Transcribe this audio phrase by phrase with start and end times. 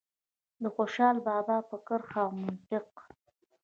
[0.61, 2.89] د خوشال بابا په کرښه او منطق.